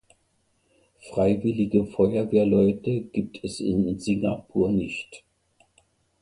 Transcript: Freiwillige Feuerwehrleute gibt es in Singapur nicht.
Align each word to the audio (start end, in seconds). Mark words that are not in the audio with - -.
Freiwillige 1.11 1.85
Feuerwehrleute 1.85 3.01
gibt 3.01 3.43
es 3.43 3.59
in 3.59 3.99
Singapur 3.99 4.71
nicht. 4.71 5.23